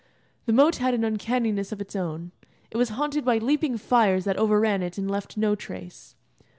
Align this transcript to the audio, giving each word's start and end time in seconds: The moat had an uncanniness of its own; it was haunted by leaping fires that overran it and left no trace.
The 0.47 0.51
moat 0.51 0.77
had 0.77 0.95
an 0.95 1.03
uncanniness 1.03 1.71
of 1.71 1.79
its 1.79 1.95
own; 1.95 2.31
it 2.71 2.77
was 2.77 2.89
haunted 2.97 3.23
by 3.23 3.37
leaping 3.37 3.77
fires 3.77 4.25
that 4.25 4.35
overran 4.37 4.81
it 4.81 4.97
and 4.97 5.11
left 5.11 5.37
no 5.37 5.53
trace. 5.53 6.15